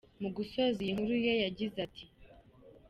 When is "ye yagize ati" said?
1.25-2.03